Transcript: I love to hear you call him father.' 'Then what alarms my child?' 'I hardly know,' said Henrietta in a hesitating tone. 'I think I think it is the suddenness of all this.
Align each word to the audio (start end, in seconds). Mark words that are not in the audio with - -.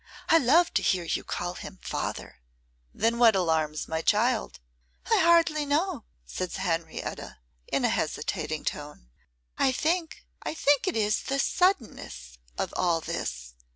I 0.29 0.39
love 0.39 0.73
to 0.73 0.81
hear 0.81 1.03
you 1.03 1.23
call 1.23 1.53
him 1.53 1.77
father.' 1.79 2.39
'Then 2.91 3.19
what 3.19 3.35
alarms 3.35 3.87
my 3.87 4.01
child?' 4.01 4.59
'I 5.05 5.19
hardly 5.19 5.63
know,' 5.63 6.05
said 6.25 6.51
Henrietta 6.53 7.37
in 7.67 7.85
a 7.85 7.89
hesitating 7.89 8.65
tone. 8.65 9.11
'I 9.59 9.71
think 9.73 10.25
I 10.41 10.55
think 10.55 10.87
it 10.87 10.97
is 10.97 11.21
the 11.21 11.37
suddenness 11.37 12.39
of 12.57 12.73
all 12.75 12.99
this. 12.99 13.53